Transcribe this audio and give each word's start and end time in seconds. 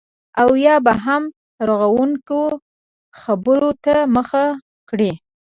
او 0.41 0.49
یا 0.65 0.75
به 0.85 0.93
هم 1.05 1.23
رغونکو 1.69 2.41
خبرو 3.21 3.71
ته 3.83 3.95
مخه 4.15 4.43
کړي 4.89 5.11